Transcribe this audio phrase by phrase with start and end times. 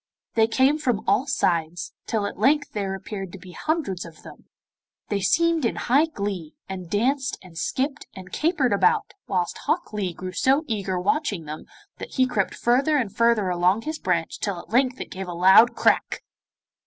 [0.33, 4.45] They came from all sides, till at length there appeared to be hundreds of them.
[5.09, 10.11] They seemed in high glee, and danced and skipped and capered about, whilst Hok Lee
[10.15, 11.65] grew so eager watching them
[11.99, 15.33] that he crept further and further along his branch till at length it gave a
[15.35, 16.23] loud crack.